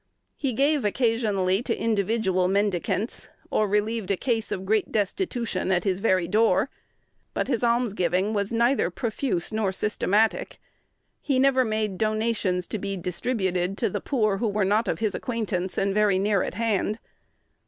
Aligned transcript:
He 0.35 0.53
gave 0.53 0.83
occasionally 0.83 1.61
to 1.61 1.77
individual 1.79 2.47
mendicants, 2.47 3.29
or 3.51 3.67
relieved 3.67 4.09
a 4.09 4.17
case 4.17 4.51
of 4.51 4.65
great 4.65 4.91
destitution 4.91 5.71
at 5.71 5.83
his 5.83 5.99
very 5.99 6.27
door; 6.27 6.71
but 7.35 7.47
his 7.47 7.63
alms 7.63 7.93
giving 7.93 8.33
was 8.33 8.51
neither 8.51 8.89
profuse 8.89 9.51
nor 9.51 9.71
systematic. 9.71 10.59
He 11.21 11.37
never 11.37 11.63
made 11.63 11.99
donations 11.99 12.67
to 12.69 12.79
be 12.79 12.97
distributed 12.97 13.77
to 13.77 13.91
the 13.91 14.01
poor 14.01 14.37
who 14.37 14.47
were 14.47 14.65
not 14.65 14.87
of 14.87 14.97
his 14.97 15.13
acquaintance 15.13 15.77
and 15.77 15.93
very 15.93 16.17
near 16.17 16.41
at 16.41 16.55
hand. 16.55 16.97